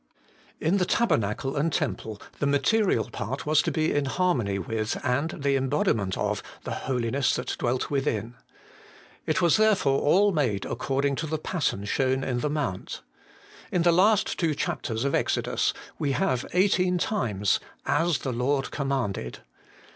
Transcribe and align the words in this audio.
7. 0.59 0.67
In 0.73 0.77
the 0.79 0.85
tabernacle 0.85 1.55
and 1.55 1.71
temple, 1.71 2.19
the 2.39 2.47
material 2.47 3.07
part 3.11 3.45
was 3.45 3.61
to 3.61 3.69
be 3.71 3.93
in 3.93 4.05
harmony 4.05 4.57
with, 4.57 4.99
and 5.05 5.29
the 5.29 5.55
embodiment 5.55 6.17
of, 6.17 6.41
the 6.63 6.71
holiness 6.71 7.35
that 7.35 7.55
dwelt 7.59 7.91
within. 7.91 8.33
It 9.27 9.43
was 9.43 9.57
there 9.57 9.75
fore 9.75 9.99
all 10.01 10.31
made 10.31 10.65
according 10.65 11.17
to 11.17 11.27
the 11.27 11.37
pattern 11.37 11.85
shown 11.85 12.23
in 12.23 12.39
the 12.39 12.49
mount. 12.49 13.03
In 13.71 13.83
the 13.83 13.91
two 13.91 13.95
last 13.95 14.39
chapters 14.39 15.03
of 15.05 15.13
Exodus, 15.13 15.71
we 15.99 16.13
have 16.13 16.47
eighteen 16.53 16.97
times 16.97 17.59
'as 17.85 18.17
the 18.17 18.33
Lord 18.33 18.71
commanded.' 18.71 19.41